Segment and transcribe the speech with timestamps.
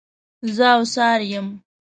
[0.55, 1.47] زه اوڅار یم.